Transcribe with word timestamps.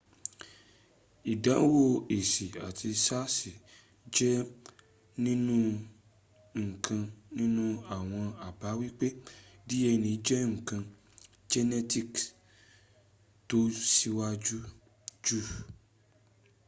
idanwo 1.33 1.83
esi 2.17 2.45
ati 2.67 2.89
saasi 3.05 3.51
je 4.15 4.29
ikan 6.61 7.03
ninu 7.37 7.65
awon 7.95 8.27
aba 8.47 8.69
wipe 8.79 9.07
dna 9.67 10.11
je 10.25 10.37
nkan 10.53 10.83
jenetiki 11.51 12.23
to 13.49 13.59
siwaju 13.91 14.59
ju 15.25 15.39